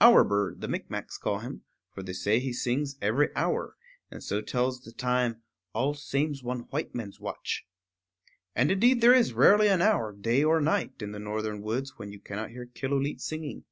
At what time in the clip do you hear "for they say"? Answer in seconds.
1.94-2.40